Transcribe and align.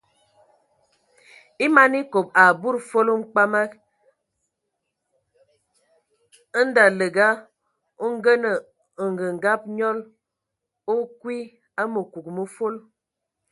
A 1.63 1.65
man 1.75 1.91
ekob 1.99 2.27
a 2.41 2.43
budi 2.61 2.79
fol, 2.89 3.07
mkpamag 3.21 3.71
ndaləga 6.67 7.27
o 8.03 8.05
ngənə 8.17 8.51
angəngab 9.03 9.61
nyɔl,o 9.77 10.93
akwi 11.05 11.37
a 11.79 11.81
məkug 11.93 12.25
mə 12.35 12.43
fol. 12.55 12.75